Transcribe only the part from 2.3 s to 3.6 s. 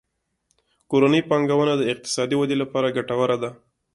ودې لپاره ګټوره ده.